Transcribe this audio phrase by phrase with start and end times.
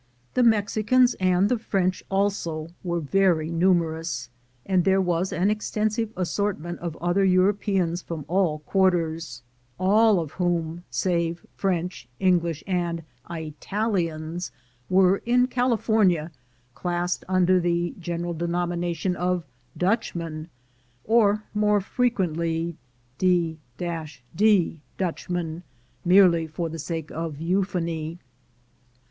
[0.33, 4.31] The Mexicans and the French also were very numerous,
[4.65, 9.43] and there was an extensive assortment of other Europeans from all quarters,
[9.79, 14.49] all of whom, save French, English, and "Ej^etalians,"
[14.91, 16.31] are in California
[16.73, 19.43] classed under the general denomination of
[19.77, 20.49] Dutchmen,
[21.03, 22.75] or more frequently
[23.19, 25.61] "d— d Dutchmen,"
[26.03, 28.17] merely for the sake of euphony.